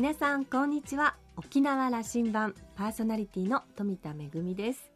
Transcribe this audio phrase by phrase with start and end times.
[0.00, 1.14] 皆さんこんにちは。
[1.36, 4.90] 沖縄羅針盤パーソナリティの富田恵です。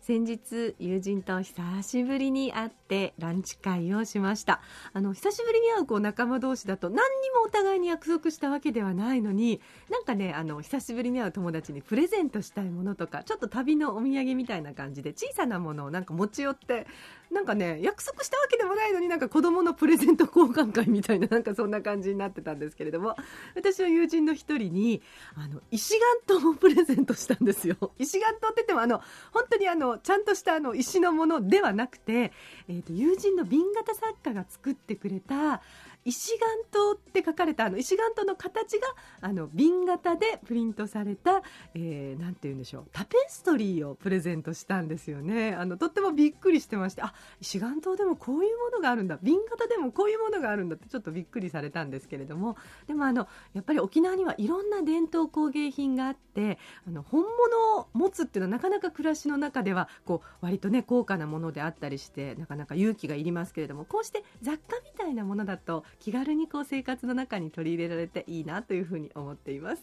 [0.00, 4.60] 先日友人と久しぶりに会ってランチ会をしました。
[4.92, 16.88] あの久しぶりに会うこう仲間同士だと何にもお互いに約束したわけではないのになんかねあの久しぶりに会う友達にプレゼントしたいものとかちょっと旅のお土産みたいな感じで小さなものをなんか持ち寄って
[17.30, 23.14] なんかね約束したわけでもないのになんか子供のプレゼント交換会みたいななんかそんな感じになってたんですけれども
[23.54, 25.00] 私は友人の一人に
[25.36, 27.92] あの石岩刀をプレゼントしたんですよ。
[27.98, 29.00] 石岩刀って言ってもあの
[29.32, 32.32] 本当にあのちゃんとしたあの石のものではなくて、
[32.68, 35.62] えと、友人の瓶型作家が作ってくれた
[36.04, 36.40] 石岩
[36.70, 38.88] 刀って書かれたあの石岩刀の形が
[39.20, 41.42] あの瓶型でプリントされた、
[41.74, 45.54] えー、なんて言うんでしょうタペストリーをプレゼントしたんですよね。
[45.54, 49.18] あのとってもびっくりしてましてあ石岩刀でもこういうものがあるんだ。
[49.22, 52.56] 瓶型でもこういうものがあるんだってちょっとびっくりされたんですけれども。
[52.86, 69.82] でもあのやっぱり沖縄にはいろんな伝統工芸品があってあの本物を持つっていうのはなかなか暮らしの中ではこう割とね高価なものであったりしてなかなか勇気がいりますけれどもこうして雑貨みたいなものだと気軽にこう生活の中に取り入れられていいなというふうに思っています。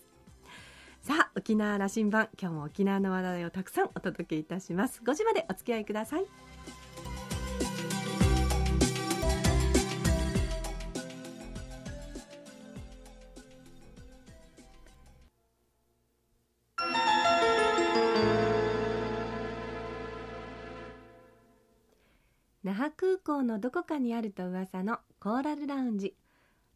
[1.01, 2.29] さあ沖縄羅針盤。
[2.39, 5.01] 今日も沖縄の話題をたくさんお届けいたします。
[5.05, 6.25] 5時までお付き合いください。
[23.07, 26.13] 空港のどこかにあると噂のコーラルラウンジ。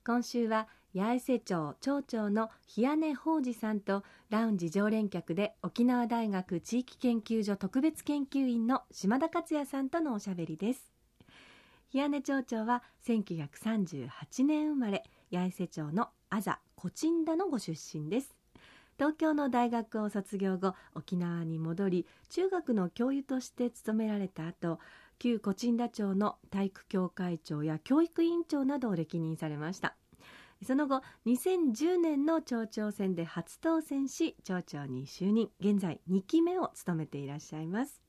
[0.05, 10.89] 今週は八重瀬町町長の日屋根宝司さんとラウンジ常連客で沖縄大学地域研究所特別研究員の島田克也さんとのおしゃべりです。
[11.89, 18.33] 日屋根町長は1938年生まれ八重瀬町のあざコチンダのご出身です。
[18.97, 24.79] 東京の大学を卒業後沖縄に戻り中学の教諭として勤められた後
[25.21, 29.95] 旧コチンダ町の体育協会長や教育委員長などを歴任されました。
[30.65, 38.01] その後2010年の町長選で初当選し町長に就任現在2期目を務めていらっしゃいます。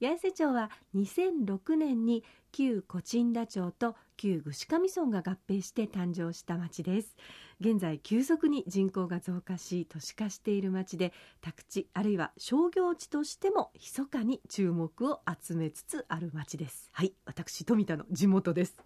[0.00, 7.16] 八重瀬町は2006年に旧コチンダ町と旧具志上村が合併して誕生した町です。
[7.60, 11.12] 現在急速に人口が増加し都市化している町で
[11.42, 16.88] 宅地あるいは商業地としても密かに注目を集めつつある町です。
[16.92, 18.76] はい私富田の地元です。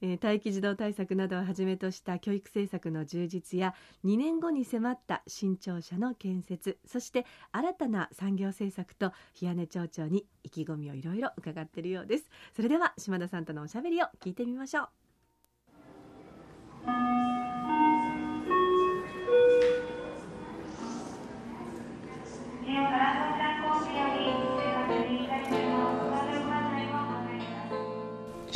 [0.00, 3.74] えー、待機児童対策などをはじめとした教育政策の充実や
[4.04, 12.30] 2年後に迫った新庁舎の建設そして新たな産業政策と日屋根町長に意気込みをいろいろ伺っているようです。
[12.54, 15.07] それでは島田さんとのおしゃべりを聞いてみましょう。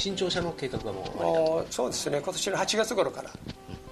[0.03, 2.21] 新庁舎の計画はもうそうですね。
[2.21, 3.31] 今年の8月頃から、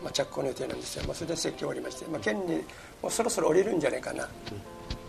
[0.03, 2.57] まあ、着工の予定なんですよ、まあ、それで設計終わりまして、まあ、県に
[3.01, 4.29] もうそろそろ降りるんじゃないかな、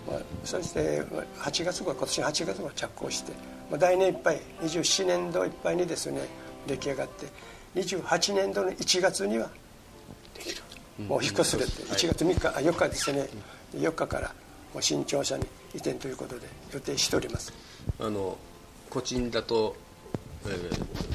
[0.07, 1.01] まあ、そして
[1.39, 3.31] 8月頃今年の8月頃着工して、
[3.71, 6.21] まあ、来年いっぱい27年度いっぱいにですね
[6.67, 7.25] 出来上がって
[7.81, 9.49] 28年度の1月には
[10.35, 10.61] できる、
[11.07, 13.27] もう引っ越するって1月3日あ4日ですね、
[13.73, 14.27] 4日から
[14.71, 17.51] もう新庁舎に移転ということで予定しております。
[17.99, 18.37] あの
[18.91, 19.90] コチンだとえー、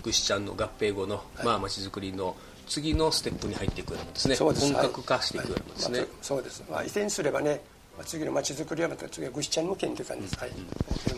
[0.02, 4.36] ぐしちゃんの合併後の、まあ、町づくりの次のステップに入っていくようなもですね。
[4.36, 6.00] 本格化していくようなもですね、はい。
[6.00, 6.10] はい。
[6.10, 7.60] まあ、そうです、まあ、移転すればね、
[7.96, 10.50] まあ、次の町づくりはまた次はぐしちゃん向けにという感じです、はい、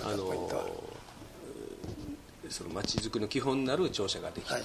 [0.04, 0.26] あの
[2.48, 4.62] その町づくりの基本になる庁舎ができて、はい。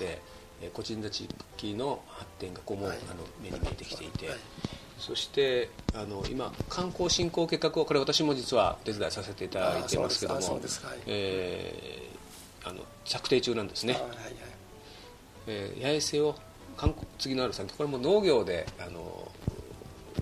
[0.61, 1.27] えー、個人地
[1.57, 4.37] 域の発展がこうも、はい、あの目に見えてきていて、はい、
[4.99, 10.61] そしてあの今観光振興計画をこれ私も実は手伝いさせていただいてますけども、
[11.07, 12.12] えー
[12.65, 14.11] あの策定中なんですね、はいはい。
[15.47, 16.35] えー、八重瀬を
[16.77, 19.31] 韓国次のある産業これも農業であの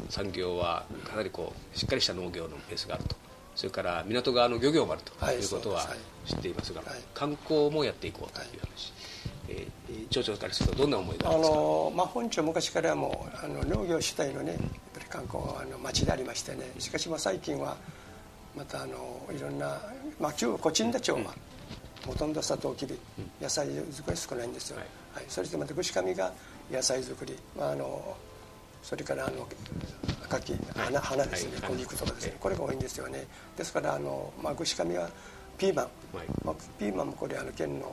[0.09, 3.15] 産業はかなりこうしっかりした農業のベースがあると。
[3.53, 5.85] それから港側の漁業もあるということは
[6.25, 8.93] 知っていますが、はい、観光もやっていこうという話、
[9.49, 11.57] えー、町長からするとどんな思いがありますか？
[11.57, 14.59] あの、まあ、本町昔からもうあの農業主体のねやっ
[14.93, 16.71] ぱり観光あの町でありましてね。
[16.79, 17.75] しかしまあ最近は
[18.55, 19.81] またあのいろんな、
[20.17, 21.25] まあ、旧コチンダ町は、うん
[22.05, 22.97] ほとんどサトウキビ
[23.41, 26.31] 野菜作り少ないんですよ、はい、はい、そしてまた串上が
[26.71, 28.17] 野菜作り、まあ、あの
[28.81, 29.47] それからあの
[30.29, 33.27] 柿花花ですね、小肉とかですね、これが多いんですよね。
[33.57, 35.09] ですからあの、まあ、串上は
[35.57, 35.87] ピーマン、
[36.45, 37.91] まあ、ピーマンもこれあの県の、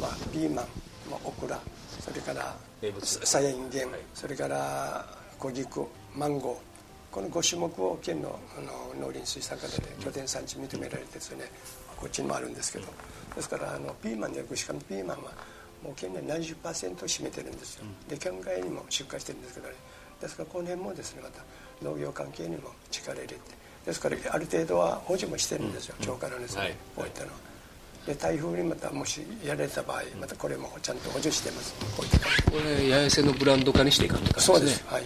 [0.00, 0.66] まあ、ピーマン、
[1.10, 1.60] まあ、オクラ
[2.00, 2.56] それから
[3.02, 5.04] さやいんげん、それから
[5.38, 6.72] 小菊マンゴー。
[7.12, 8.60] この5種目を県のあ
[8.98, 11.44] の農林水産課で、ね、拠点産地認められてですね
[12.02, 12.86] こっちにもあるんですけど。
[13.36, 15.32] ですからあのピーマンでしかもピーマンは
[15.82, 17.84] もう県内70%を占めてるんですよ。
[18.08, 19.74] で県外にも出荷してるんですけどね。
[20.20, 21.42] ですからこの辺もですねまた
[21.82, 23.40] 農業関係にも力入れて。
[23.86, 27.32] ですからある程度は補助もしてるんですよ、超過のですね、はい、こういったのは。
[28.06, 31.74] で台風にまたもしやられた場合またこれもちゃんと補助してます。
[31.96, 32.18] こういった
[32.50, 34.84] これ八重瀬のブランド化にしていかんとか、ね、そうです。
[34.86, 35.04] はい。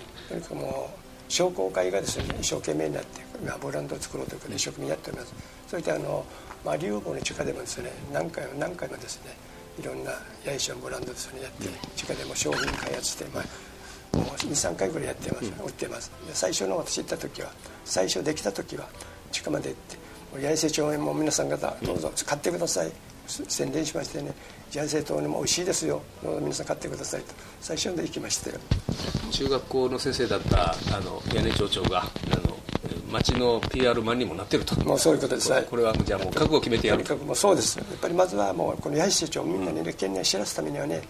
[0.55, 5.35] もう商工会がですね一生懸命になって今ブランドを作ろうということで一生懸命やっております。
[5.67, 6.25] それであの、
[6.65, 9.37] まあ、竜房の地下でもですね何回も何回もですね
[9.79, 10.13] いろんな
[10.45, 16.11] 八重洲のブランドですねやって地下でも商品開発して、まあ、もう23回ぐらいやってます、売ってます。
[16.33, 17.51] 最初の私行った時は
[17.85, 18.89] 最初できた時は
[19.33, 20.07] 地下まで行って
[20.41, 22.93] 八重瀬町園も皆さん方どうぞ買ってください
[23.27, 24.33] 宣伝しましてね
[24.73, 26.03] 八重瀬島にも美味しいですよ。
[26.23, 27.35] 皆さん買ってくださいと。
[27.61, 28.59] 最初で行きましたよ
[29.31, 32.07] 中学校の先生だったあの屋根町長があ
[32.47, 32.57] の
[33.11, 34.75] 町の PR マンにもなってると。
[34.85, 35.51] もうそういうことです。
[35.71, 37.05] これはじゃあもう覚悟を決めてやる。
[37.05, 37.79] ともそうです。
[37.79, 41.03] やっぱりまずはもうこの八重瀬町みんなにね県内知らすためにはね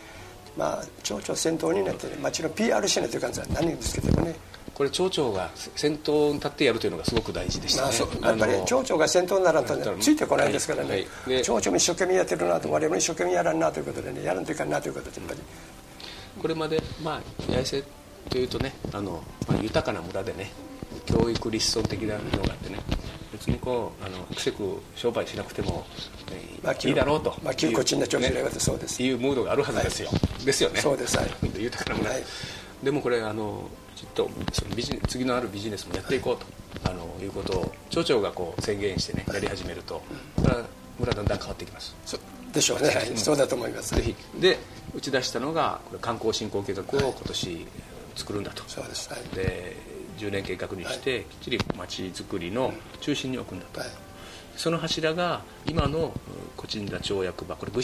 [0.56, 4.34] まあ町長先頭になって、ね、町の PR しないという感じは何ですけどもね
[4.76, 11.06] これ町長が先頭に立ってやるというのがすごく大事でしたね、まあ、やっぱり町長が先頭にならんと、ね、ついてこないですからね、はい。
[11.36, 15.18] はい、町長も一生懸命やってるなと我々も一生懸命やらんなということでねやらんといかんなということで。
[15.18, 15.40] やっぱり
[16.42, 17.20] これまでまあ
[17.50, 17.84] 八重瀬
[18.28, 20.52] というとねあの、まあ、豊かな村でね
[21.06, 22.78] 教育立村的なのがあってね
[23.32, 25.86] 別にこうあのくせく商売しなくても、
[26.62, 27.34] まあ、いいだろうと。
[27.42, 29.02] まあ窮屈な調子でそうです。
[29.02, 30.80] いうムードがあるはずですよ、はい、ですよね。
[30.80, 31.16] そうです。
[31.16, 31.30] はい。
[31.56, 32.22] 豊かな村、はい、
[32.82, 40.02] でもこれあのきっとそのビジ次のあるビジネスもやっていこうと、はい、あのいうことを町長がこう宣言してねやり始めると、
[40.36, 40.64] これは
[40.98, 41.96] 村だんだん変わってきます。
[42.52, 43.94] でしょうね、はい、そうだと思います。
[43.94, 44.14] ぜひ。
[44.40, 44.58] で
[44.94, 47.66] 打ち出したのがこれ観光振興計画を今年
[48.14, 49.76] 作るんだと、そうです、はい、で
[50.18, 53.80] 10年計画にして、きっちり町づくりの中心に置くんだと、
[54.56, 56.12] その柱が今の
[56.56, 57.80] コチンダ町役場これも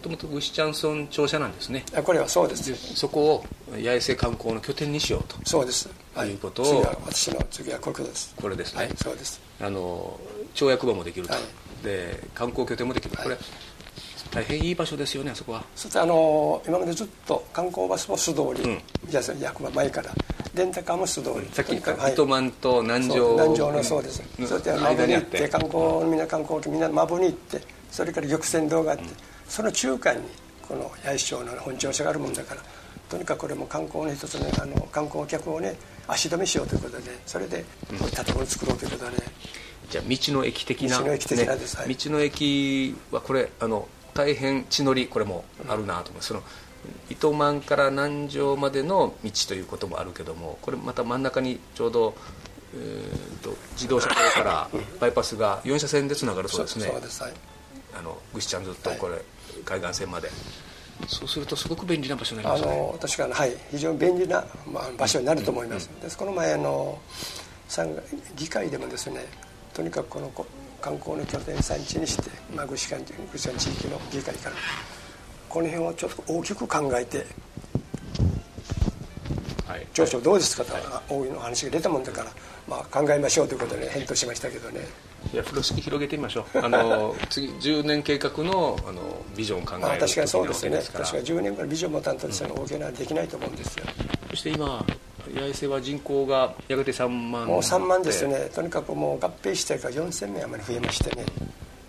[0.00, 1.84] ともとグシチャンソン庁舎なんですね。
[2.04, 2.74] これはそうです。
[2.96, 5.36] そこを八重瀬観光の拠点にしようと。
[5.44, 8.34] そうです、はい、いうことを次は私の次はここです。
[8.40, 9.40] これですね、はい、そうです。
[9.60, 10.18] あの
[10.54, 13.36] 町役場もできると、はい、で観光拠点もできる、これ
[14.30, 15.64] 大変いい場所ですよねあそこは。
[15.74, 18.80] そしてあの今までずっと観光バスも素通り、うん、
[19.40, 20.10] 役場前から
[20.56, 24.82] レンタカーも素通りさっき糸満と南城南城のそうです、うん、そうやって。
[24.82, 27.60] マブに行って観光みんな観光みんなマブに行って
[27.90, 29.10] それから玉泉堂があって、うん、
[29.46, 30.22] その中間に
[30.66, 32.62] この八重省の本庁舎があるもんだから
[33.08, 35.76] とにかくこれも観光の一つねあの観光客をね
[36.08, 37.64] 足止めしようということでそれで
[37.98, 39.10] こういったところを作ろうということで。
[39.10, 39.16] ね、
[39.90, 46.42] じゃあ道の駅的な道の駅的なです、ね、道の駅はこれあの大変地のりこれもあるなと思います、その
[47.10, 52.14] 糸満から南城までの道ということもあるけどもこれまた真ん中にちょうど、
[52.74, 54.70] えーと、自動車道から
[55.00, 56.86] バイパスが4車線でつながるそうですね。
[56.86, 57.22] そうです。
[57.22, 57.32] はい。
[57.98, 59.22] あのぐしちゃんずっとこれ、はい、
[59.64, 60.28] 海岸線まで。
[61.08, 62.72] そうするとすごく便利な場所になりますね。
[62.72, 63.56] あの確かにはい。
[63.70, 66.16] 非常に便利な、まあ、場所になると思います、うん、です。
[66.16, 66.98] この前あの
[68.36, 69.26] 議会でもですね
[69.74, 70.30] とにかくこの
[70.80, 73.02] 観光の拠点産地にして、まあ、具志堅
[73.32, 74.56] 具志地域の議会から
[75.48, 77.26] この辺をちょっと大きく考えて、
[79.66, 82.30] はい、長どうですかと、はい、大いの話が出たもんだから、
[82.68, 84.80] まあ、考えましょうということで返答しましたけどね。
[85.32, 86.58] いや風呂敷広げてみましょう。
[86.58, 90.78] あの 次10年計画のあのビジョンを考える確かにそうですね。
[90.78, 93.84] 確か10年からビジョンも担当ですよ、うん、大きなできないと思うんですよ。
[94.30, 94.84] そして今
[95.34, 98.50] 八重瀬は人口がやがて3万もう3万ですね。
[98.54, 101.24] とにかくもう合併してから4000名余り増えましてね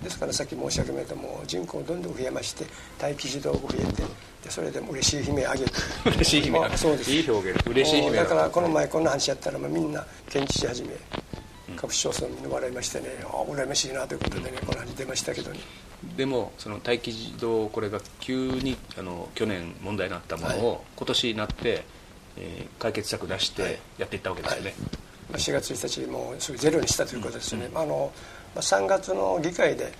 [0.04, 2.66] ですからさっき申し上げましたも人口どんどん増えまして
[3.01, 4.04] 待機児童が増えて
[4.44, 5.72] でそれでも嬉しい悲鳴上げて。
[6.06, 7.12] 嬉しい悲鳴そうです。
[7.12, 10.96] いい表現嬉しい悲鳴だからこの前こんな話やったら、まあ、みんな検知し始め
[11.75, 15.60] 各市町村みんな笑いましてねああ羨ましいなということでねこの話出ましたけどね。
[16.16, 21.84] でもその待機児童これが急にあの去年問題になったものを、はい、今年になって
[22.38, 24.74] えー、解決策出してやっていったわけですよね、
[25.32, 28.12] はい、4月1日もうすぐゼロにしたということですね、うん、あの
[28.60, 29.92] 3月の議会で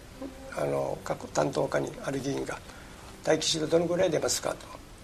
[0.56, 2.60] あの各担当課にある議員が
[3.26, 4.56] 「待機児童どのぐらい出ますか?」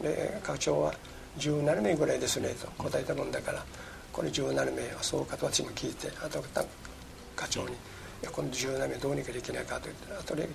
[0.01, 0.93] とで課長は
[1.37, 3.63] 「17名ぐらいですね」と答えたもんだから
[4.11, 6.43] これ17名はそうかと私も聞いてあと
[7.35, 7.73] 課長に
[8.21, 10.49] 「いやこの17名どうにかできないか」と言って後で、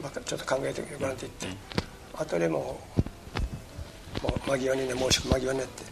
[0.00, 1.58] まあ、ちょっと考えてごらんって言って、
[2.14, 2.80] 後でも
[4.20, 5.91] うもう間際にね申し間際になって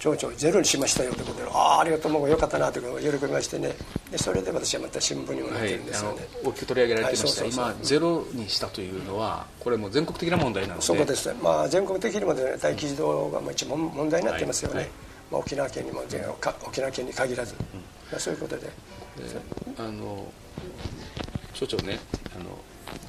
[0.00, 3.74] 町長ゼロにしましたよということでああありがとうもうよかったなという喜びましてね。
[4.10, 14.84] でそれで私はまた新聞にも載ってるんですよね、はい、大きく取り上げられてました、はい、今ゼロにしたというのはこれも全国的な問題なのでそうですね、まあ、全国的にも、ね、待機児童が一番問題になってますよね、はい。
[14.84, 14.92] はい、
[15.32, 16.02] まあ、沖縄県にも
[16.66, 17.54] 沖縄県に限らず、
[18.10, 18.70] まあ、そういうことで
[19.78, 20.32] あの
[21.54, 22.00] 町長ね
[22.34, 22.58] あの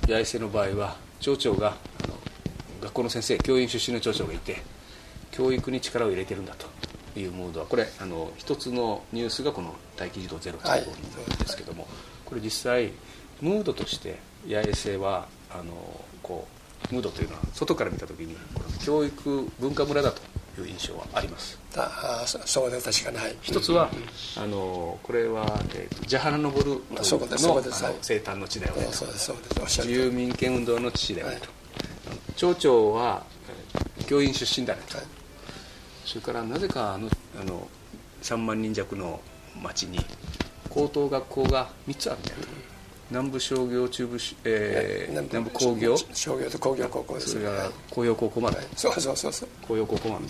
[0.07, 1.69] 八重瀬の場合は町長が
[2.03, 2.13] あの
[2.81, 4.57] 学校の先生教員出身の町長がいて
[5.31, 10.91] 教育に力を入れてるんだというムードはこれあの一つのニュースがこの待機児童ゼロというこ
[11.31, 11.91] とですけども、はい、
[12.25, 12.91] これ実際
[13.41, 15.73] ムードとして八重瀬はあの
[16.23, 16.47] こ
[16.89, 18.35] うムードというのは外から見た時に
[18.83, 20.21] 教育文化村だと
[20.61, 21.59] いう印象はあります。
[21.77, 23.89] あそうで確かに、はい、一つは、
[24.37, 29.83] あのこれは、えーと、ジャハナ・ノボルの生誕の地だよねと。
[29.83, 31.47] 住民権運動の地だよねと、
[32.35, 33.25] 町長は
[34.07, 34.81] 教員出身だね。
[34.89, 35.07] と、はい、
[36.05, 37.09] それからなぜかあの
[37.39, 37.67] あの
[38.21, 39.19] 3万人弱の
[39.61, 39.99] 町に
[40.69, 42.35] 高等学校が3つあるんだよ。
[42.37, 42.47] と、
[43.09, 45.97] 南部商業中部、えー、南部工業。
[46.13, 49.49] 商業と工業高校それから工業高校まで、そうそうそうそう。
[49.67, 50.25] 工業高校まで。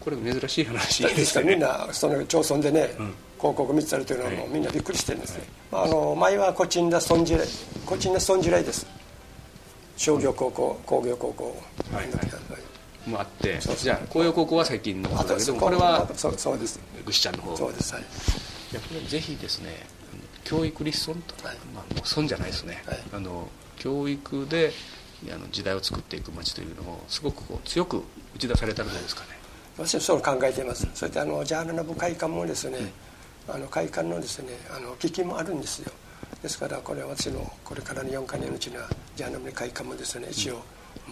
[0.00, 7.46] これ珍しい話ですかみんなその町村でね、うん、広告見てたりというのはもうみんなびっくりしてるんですね、はい、まあ、あの前はコチンダソンジライ
[7.84, 8.86] コチンダソンジライです
[9.98, 11.44] 商業高校、工業高校。
[11.92, 12.10] はい、は
[13.06, 13.10] い。
[13.10, 13.58] もあって。
[13.58, 16.80] じゃあ工業高校は最近のことだけどこれはそうそうです。
[17.04, 17.56] ぐしちゃんの方。
[17.56, 18.02] そうですはい。
[18.72, 19.86] いやこれぜひですね
[20.44, 24.72] 教育立損と、はい、まあ、もう損じゃないですね、はい、あの教育で
[25.32, 28.02] あの時代を作っていく街というのをすごくこう強く
[28.36, 29.28] 打ち出されたのですかね。
[29.78, 32.78] 私はそう考えています、うん、そしてあのジャーナル部会館もですね、
[33.48, 35.92] うん、あの会館のですねあの危機もあるんですよ
[36.42, 40.28] ですからこれは私のこれからの4か年のうちにはジャーナル部会館もですね。
[40.30, 40.62] 一応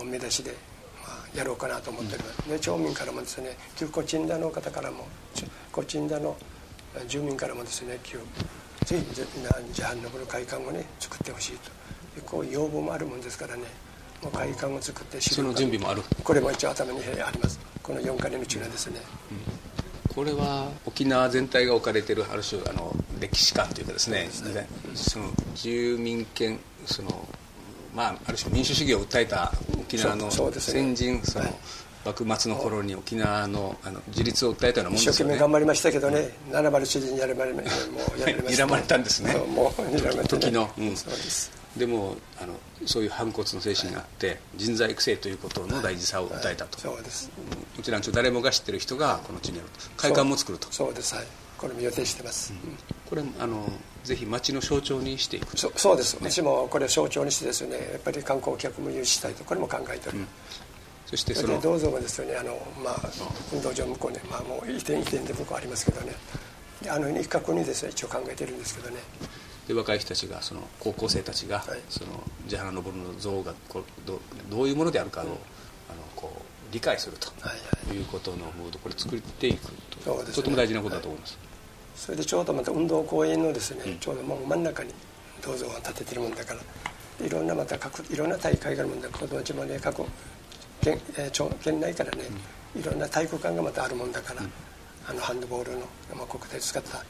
[0.05, 0.53] 目指しで、
[1.03, 3.57] まあ、やろうかなと思っております、で町民からもですね。
[3.77, 5.07] 旧コチンダの方からも
[5.73, 6.37] コチンダの
[7.09, 7.99] 住民からもですね。
[8.03, 8.19] 旧
[8.85, 11.71] ぜひジャハンナブの会館をね作ってほしいと。
[12.25, 13.63] こういう要望もあるもんですからね。
[14.23, 16.03] もう会館を作ってその準備もある。
[16.23, 17.59] これも一応頭にあります。
[17.83, 24.29] この4か年の中はですね、うん、これは沖縄全体が置かれているある種あの歴史観というかですね
[24.95, 27.27] その住民権その
[27.95, 31.55] まあある種民主主義を訴えた沖縄の先人その、はい。
[32.07, 35.35] 幕末の頃に沖縄のあの自立を訴えたようなもんですよね。
[35.35, 39.35] 一生懸命頑張りましたけどね、うん、7丸主人にやられもうやられました睨まれたんですね。
[39.35, 41.51] もう睨まれた、時の、うん、そうです。
[41.77, 42.55] でもあの
[42.87, 46.97] そういう反骨の精神があって、はい、人材育成ということの大事さを訴えたと、はい。
[46.97, 47.31] はい、そうです、
[47.81, 50.69] うちらの誰もが知ってる人がこの地にある会館も作ると。
[50.71, 51.15] そうです。
[51.15, 51.27] はい。
[51.59, 52.77] これも予定してます、うん、
[53.09, 53.69] これあの
[54.05, 60.63] ぜひ町の象徴にしていくそそうです、ね、私もこれを象徴にしてですねやっぱり観光客も誘致したいとこれも考えております、
[61.07, 62.97] そしてその銅像もですよねあの、まあ、
[63.53, 66.13] 運動場向こうね、まあ、もう移転移転で向こうありますけどね。
[66.89, 69.01] あの一角にですね一応考えてるんですけどね。
[69.67, 72.83] で若い人たちがその高校生たちが、はい、その地原昇の
[73.19, 75.39] 像がこどどういうものであるかを、うん、あの
[76.15, 77.29] こう理解すると
[77.93, 79.73] いうことのムードこれ作っていく
[80.05, 81.46] と、はいはい、とても大事なことだと思います、はい、
[81.97, 84.93] それでちょうどまた運動公園のですね、うん、ちょうどもう真ん中に
[85.43, 90.03] 銅像を建ててるもんだからいろんなまた各いろんな大会があるもんだから子供たちもね各
[90.83, 92.25] 県,、えー、県内からね、
[92.79, 94.43] いろんな体育館がまたあるもんだから、
[95.09, 95.79] あのハンドボールの、
[96.15, 97.03] まあ、国体使った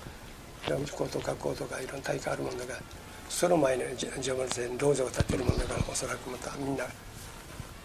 [0.93, 2.81] 高等学校とかいろんな大会あるもんだから
[3.29, 6.85] その前にジョブルに銅像を建てるもんだからおそらくまたみんな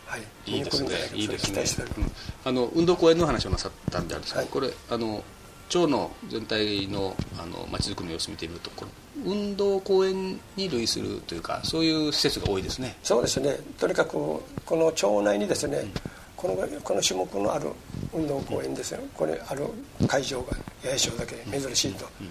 [0.05, 0.89] はいいいですね。
[1.13, 2.12] いいですね、うん、
[2.46, 5.24] あの運動公園の話をなさったんであるんですけど、はい、これあの
[5.72, 8.92] 町の全体のあの街づくりの様子を見てみるとこの
[9.25, 12.98] 運動公園に類するというかそういう施設が多いですね。
[13.04, 13.58] そうですね。
[13.80, 15.92] とにかくこの町内にですね、うん、
[16.36, 17.70] このこの種目のある
[18.13, 19.00] 運動公園ですよ。
[19.16, 19.66] これある
[20.08, 22.24] 会場が八重省だけ珍しいと、う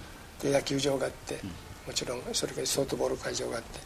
[0.47, 1.39] ん、で野球場があって、
[1.87, 3.79] もちろんそれからソフトボール会場があって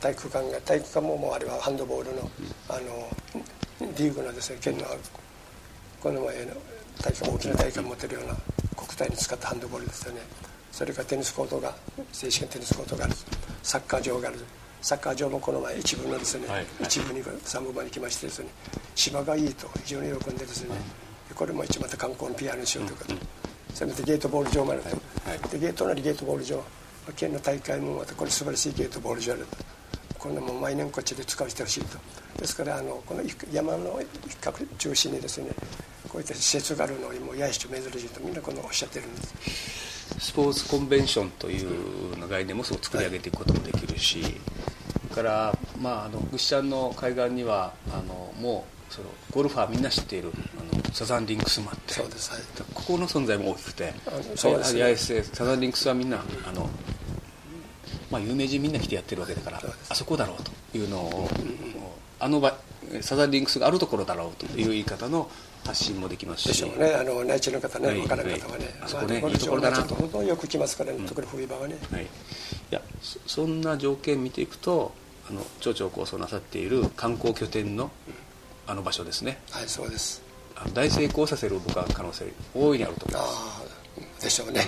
[0.00, 2.30] 体育館が体育館ももうあれはハンドボールの,、
[2.68, 4.84] あのリーグのですね県の
[6.00, 6.52] この前の
[7.02, 8.36] 大会大きな大会を持ってるような
[8.90, 10.20] 国体に使ったハンドボールですよね。
[10.72, 11.74] それからテニスコートが
[12.12, 13.14] 正式なテニスコートがある。
[13.62, 14.38] サッカー場がある。
[14.82, 18.48] サッカー場もこの前一部のですね、はい、一部に3部まで来ましてですね。
[18.96, 20.74] 芝がいいと非常に喜んでですね、
[21.34, 23.20] これも一応また観光の PR にしようということ、うん、
[23.72, 24.94] せめてゲートボール場まで、はい、
[25.50, 26.60] でゲートなりゲートボール場。
[27.16, 29.56] 県の大会もまたこれ素晴らしいゲートボール場だと。
[30.18, 31.98] こんなもん毎年こっちで使わせてほしいと。
[32.38, 35.50] ですからあのこの山の一角中心にですね
[36.10, 39.80] こういった施設があるのにもやいし珍しいとみんなこのおっしゃってるんです。
[40.18, 52.42] スポーツコンベンションというの概念もそう作り上げていくこともできるし、はい、それから、まあ、あのぐしちゃんの海岸にはあのもうそのゴルファーみんな知っているあのサザンリンクスもあってそうです、はい、
[52.74, 53.94] ここの存在も大きくて
[54.34, 54.64] そうで
[54.96, 56.68] す、ね、サザンリンクスはみんなあの、
[58.10, 60.36] まあ、有名人みんな来てやってるわけだからあそこだろう
[60.72, 61.56] というのを、うん、
[62.18, 62.56] あの場
[63.00, 65.30] サザンリンクスがあるところだろうという言い方の
[65.64, 66.48] 発信もできますし。
[66.48, 66.92] でしょうね。
[66.94, 68.74] あの内地の方ね、はい分からない方はね、はい。
[68.82, 69.76] あそこねまいいところだな。
[69.76, 71.76] ちょっと本当によく来ますからね、特に冬場はね。
[71.90, 72.06] はい、い
[72.70, 74.92] やそそんな条件見ていくと
[75.28, 77.90] あの町長構想なさっている観光拠点の
[78.66, 79.40] あの場所ですね。
[79.50, 80.22] はいそうです。
[80.56, 83.80] あの大成功させる僕は可能性大いにあると思いまああ
[84.22, 84.60] でしょうね、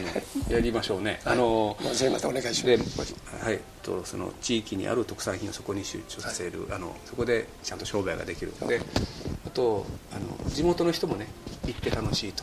[0.46, 1.34] すやりましょうね、はい。
[1.34, 3.14] あのもうぜひまたお願いしで、ます。
[3.42, 8.80] はい、とその地域にある特産品をそこに集中させる、あのそこでちゃんと商売ができるで
[9.52, 11.28] あとあの地元の人もね
[11.66, 12.42] 行って楽しいと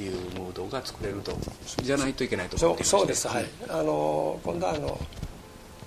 [0.00, 1.36] いうムードが作れると
[1.82, 2.90] じゃないといけないと思っていまして。
[2.90, 3.26] そうそうです。
[3.26, 5.00] はい、あの今度はあの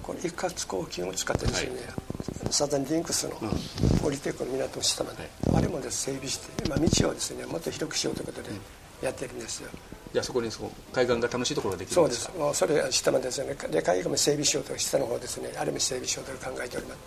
[0.03, 1.71] この一括公金を使ってですね、
[2.49, 3.35] サザンリンクスの
[4.03, 8.49] 降りてくる港の下まで、あれもです整備して、まあ、道をですねもっと広くしようということで
[9.01, 9.69] やってるんですよ、
[10.11, 12.33] じゃあそこにその海岸が楽しいところができるそうんですか？
[12.33, 12.41] です。
[12.43, 13.55] もうそれ下までですよね。
[13.71, 15.53] で海岸も整備しようと下の方ですね。
[15.57, 16.99] あれも整備しようと考えております。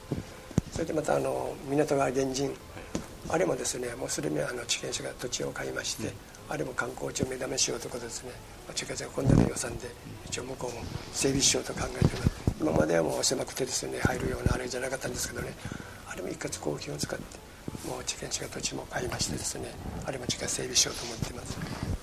[0.73, 2.57] それでまたあの港川原人
[3.29, 6.13] あれもですねもうすでにあの地権者が土地を買いまして、
[6.49, 8.31] あれも観光地を目覚めしようということですね、
[8.67, 9.89] まあ、地権者が今度の予算で
[10.27, 12.31] 一応向こうも整備しようと考えてます。
[12.61, 15.55] 今まではもう狭くてですね入るようなあれじゃなかったんですけどね。
[16.11, 17.25] あれも一括公金を使って
[17.89, 19.75] もう地権者が土地も買いましてですね
[20.07, 21.59] あれも地下整備しようと思っています。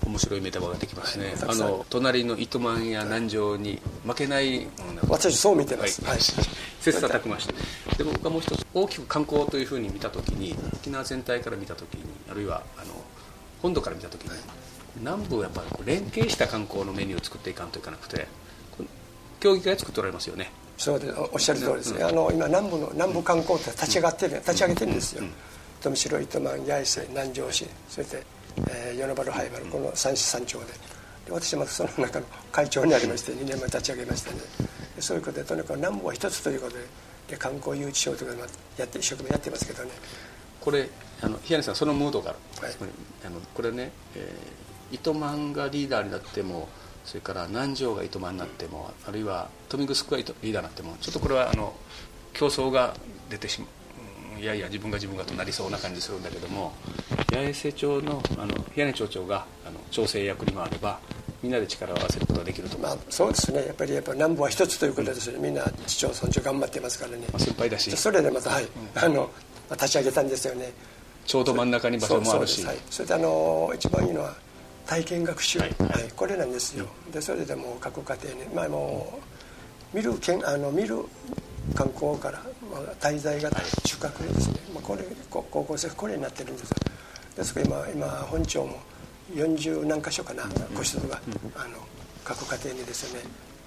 [0.05, 1.67] 面白いメタバができますね、あはいたくさん。
[1.69, 4.67] の隣の糸満や南城に負けない
[5.07, 5.89] 私そう見てまはい。
[5.91, 6.19] す、はい。
[6.81, 7.53] 切磋琢磨して
[8.01, 12.93] で僕がもう一つ大きく観光というふうに見た時に沖縄全体から見た時にあるいはあの
[13.61, 14.31] 本土から見た時に、
[14.99, 18.27] 南部はやっぱり連携した観光のメニューを作っていかんといかなくて
[19.39, 20.51] 協議会作っておられますよね。
[20.79, 25.23] そうですおおっしゃる通りですね、あの今南部の南部観光って立ち上がってる、立ち上げてるんですよ、
[25.79, 28.23] 富城糸満八重瀬南城市そして、
[28.71, 30.65] えー、与那原灰原この三市三町で。
[31.27, 34.37] で私またその中の会長になりまして2年前立ち上げましてね。
[34.95, 36.83] でそういうことでとにかく南部は一つということで
[37.31, 39.89] で観光誘致しようということでやって一生懸命やってますけどね。
[40.59, 40.87] これ
[41.21, 42.75] あの日谷さんそのムードがある、はい。
[43.25, 46.67] あのこれね、えー糸満がリーダーになっても
[47.05, 51.73] それから南城が糸満になってもあるいは豊見城が糸リーダーになってもちょっとこれはあの
[52.33, 52.93] 競争が
[53.29, 56.73] 出てしまううんいやいや自分が自分がとなりそうな感じするんだけども
[57.31, 60.99] 八重瀬町のあの日谷町長があの調整役に回れば
[61.43, 62.77] みんなで力を合わせることができると。
[62.77, 63.65] まあそうですね。
[63.65, 65.39] やっぱりやっぱ南部は一つということですね。
[65.39, 67.25] みんな市町村長頑張ってますからね。
[67.31, 69.29] まあ、先輩だしそれでまたはい、あの
[69.69, 70.71] まあ立ち上げたんですよね。
[71.25, 72.61] ちょうど真ん中に場所もあるし。
[72.61, 74.35] そはい、それであの一番いいのは
[74.85, 76.07] 体験学習、ははい。
[76.07, 79.19] いこれなんですよ、でそれでもう各家庭に、まあ、も
[79.93, 80.97] う見るけんあの見る
[81.75, 82.39] 観光から、
[82.71, 86.77] まあ、滞在型宿泊ですね、まあ、これこ高校生これになってるんですよ。
[87.35, 88.79] ですから今今本町も
[89.35, 90.43] 40何箇所かな
[90.75, 91.21] 個室が、
[91.55, 91.77] あの
[92.23, 93.21] 各家庭にですね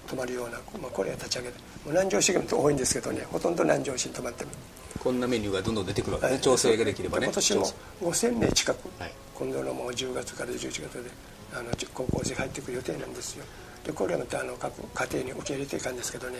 [0.07, 4.57] 泊まるような、まあ、これが立ち上げてもう南城市が多いんですけどねほとんど南城市に泊まってます
[4.99, 7.65] こんなメニューがどんどん出てくるわけね、はい調整ができればね今年も
[8.01, 9.11] 5000名近く、はい。
[9.35, 11.11] 今度のもう10月から11月で
[11.53, 13.45] あの高校生入ってくる予定なんですよ。
[13.83, 16.39] でこれはまたあの各家庭に受け入れていかんですけどね。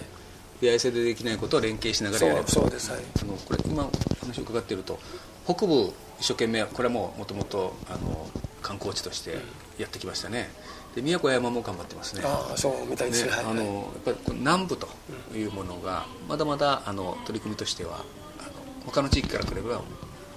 [0.61, 2.47] 八重瀬でできないことを連携しながらやれば。
[2.47, 3.01] そうそうですはい。
[3.21, 3.89] あのこれ今
[4.21, 4.99] 話を伺っていると
[5.45, 8.27] 北部一生懸命これはもうもともとあの
[8.65, 9.37] 観光地として
[9.77, 10.49] やってきましたね。
[10.95, 12.23] で宮古山も頑張ってますね。
[12.25, 13.31] ああそうみたいですね。
[13.31, 13.45] はい。
[13.45, 14.87] ねあのやっぱり南部と
[15.35, 17.97] いうものがまだまだあの取り組みとしては
[18.39, 18.51] あの
[18.87, 19.83] 他の地域から比べば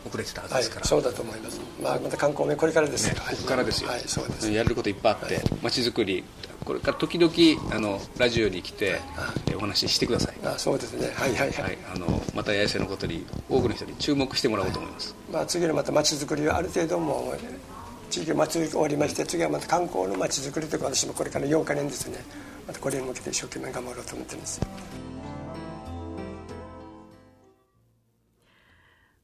[0.07, 3.37] 遅れてたはずはいですから、そうだと思います、まあ、また観光名これからですよ、ね、はい。
[3.37, 4.51] ここからですよ、はいそうです。
[4.53, 6.23] やれることいっぱいあってまち、づくり
[6.65, 9.01] これから時々あのラジオに来て、
[9.51, 11.11] えお話ししてください、あそうですね。
[11.15, 17.78] はいはいはい、はい、あのまた八重瀬のことに多くの人に注目してもらおうと思います、まあ、次のまた街づくりはある程度もう
[18.11, 22.19] 地域祭り終わりまして次はまた観光の街づくりというか私もこれから8か年ですね。
[22.67, 24.61] またこれに向けて一生懸命頑張ろうと思ってます。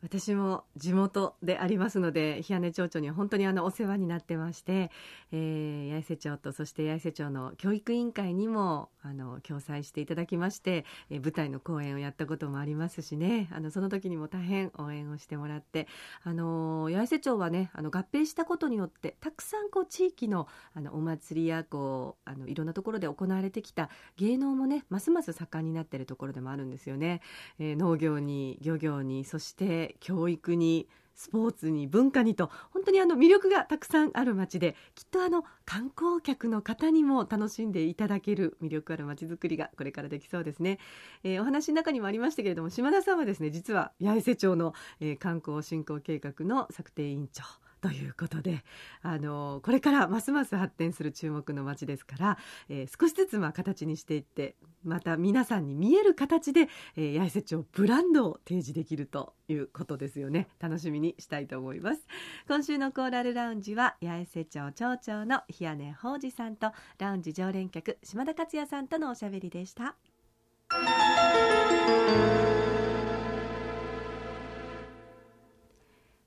[0.05, 4.91] 私も地元でありますので日根町長には本当にあのお世話になってまして、
[5.33, 15.89] えー、八重瀬町とそして八重瀬町の教育委員会にもあの共催していただきまして、えー舞台の公演をやったこともありますしねあのその時にも大変応援をしてもらって
[16.23, 23.89] あの八重瀬町はねあの合併したことによってたくさんこう地域のあのお祭りやこうあのいろんなところで行われてきた
[24.19, 27.23] 芸能もねますます盛んになっているところでもあるんですよね。
[27.59, 40.79] えー農業に漁業にそして教育にスポーツに文化にと本当にあの魅力がたくさんある街できっとあの観光客の方にも楽しんでいただける魅力ある街づくりがこれからできそうですね、
[41.23, 47.43] えーお話の中にもありましたけれども島田さんはですね実は八重瀬町の、えー観光振興計画の策定委員長
[47.81, 48.65] ということで、
[49.03, 52.39] あのこれからますます発展する注目の街ですから、
[52.71, 60.49] えー、少しずつまあ形にしていってまた皆さんに見える形で、えー、八重瀬町ブランドを提示できるということですよね。
[60.61, 62.07] 楽しみにしたいと思います。
[62.47, 69.97] 今週のコーラルラウンジは八重瀬町町長の日根宝司さんとラウンジ常連客島田克也さんとのおしゃべりでした。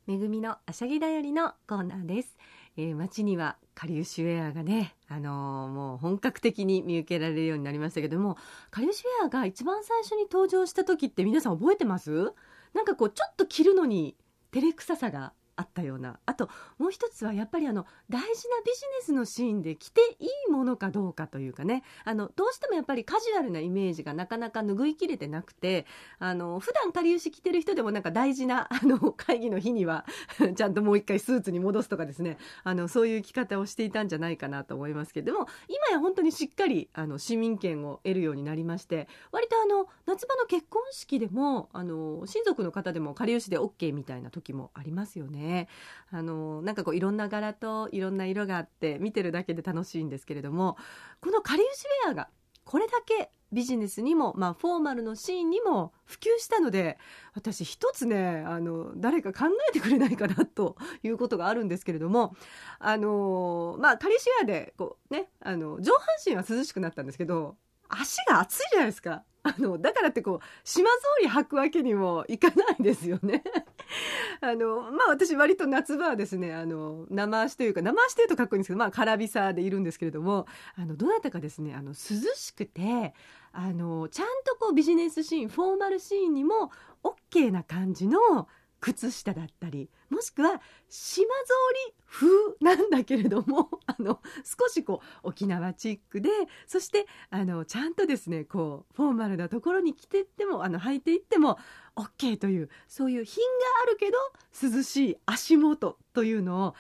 [0.08, 2.38] めぐみのあしゃぎだよりのコーナーです、
[2.80, 8.38] えー、街にはかりゆしウェアがね、あのー、もう本格的に見受けられるようになりましたけども
[8.70, 12.34] かりゆしウェアが一番最初に登場した時って皆さん覚えてます？
[12.74, 14.16] なんかこうちょっと着るのに
[14.52, 15.34] 照れくささが。
[15.58, 16.20] あったような。
[16.26, 21.84] あともう一つはやっぱりあの大事なビジネスのシーンで着ていいものかどうかというかね。
[22.04, 25.86] あのどうしてもやっぱりカジュアルなイメージがなかなか拭いきれてなくて
[26.20, 30.06] あの普段かりゆし着てる人でもなんか大事な あの会議の日には
[30.56, 32.38] ちゃんともう一回スーツに戻すとかですね。
[32.64, 35.38] あのそういう着方をしていたんじゃないかなと思いますけど。
[35.38, 45.47] も今や本当にしっかりあの市民権を得るようになりまして割とあの夏場の結婚式でもあの親族の方でもかりゆしで OK みたいな時もありますよね。
[45.48, 45.68] ね。
[46.12, 50.78] あのなんかこういろんな柄といろんな色があって見てるだけで楽しいんですけれども
[51.22, 52.30] このかりゆしウェアが
[52.64, 56.98] これだけビジネスにも、まあ、フォーマルのシーンにも普及したので
[57.34, 62.36] 私一つねあの誰か考えてくれないかなということがあるんですけれども
[62.80, 67.56] あのまあカリシウェアでこうねあの上半身は涼しくなったんですけど
[67.90, 69.24] 足が熱いじゃないですか。
[69.48, 73.44] あのだからってこう島ぞうり履くわけにもいかないですよね。
[74.42, 81.96] あのまあ私割と夏場はですねあの生足というか生足というとかっこいいんですけどまあカラビサでいるんですけれどもあのどなたかですねあの涼
[82.36, 83.14] しくて
[83.54, 86.72] あのちゃんとこうビジネスシーンフォーマルシーンにも
[87.04, 88.48] OK な感じの
[88.80, 91.32] 靴下だったりもしくは島ぞ
[91.72, 92.28] うり風
[92.62, 96.30] なんだけれども あの少しこう沖縄チックで
[96.66, 101.58] そしてあのちゃんとですねこうフォーマルなところに着ていってもあの履いていっても
[101.96, 103.50] OK というそういう品が
[103.84, 104.18] あるけど
[104.62, 106.76] 涼しい足元というのを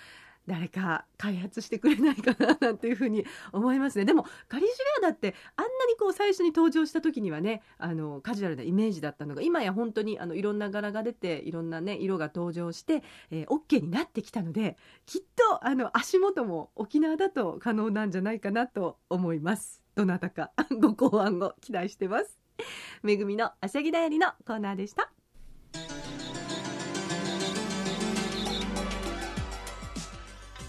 [0.47, 4.05] 誰か開発してくれないかななんていうふうに思いますね。
[4.05, 19.83] でもカリジュレアだってあんなにこう最初に登場した時にはねあのカジュアルなイメージだったのが今や本当にあのいろんな柄が出ていろんなね色が登場して、えー、OK になってきたのできっとあの足元も沖縄だと可能なんじゃないかなと思います。
[19.95, 22.39] どなたかご考案を期待してます。
[23.03, 25.16] めぐみのあしゃぎだよりのコーナーでした。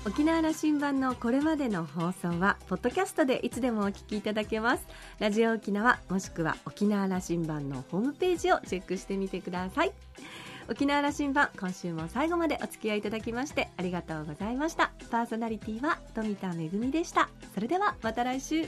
[0.08, 4.86] 沖縄羅針盤のこれまでの放送はポッドキャストでいつでもお聞きいただけます。
[5.18, 9.92] ラジオ沖縄もしくは沖縄羅針盤のホームページをチェックしてみてください。
[10.70, 14.92] 沖縄羅針盤今週も最後までお付き合いいただきましてありがとうございました。
[15.10, 17.28] パーソナリティは富田恵でした。
[17.52, 18.66] それではまた来週。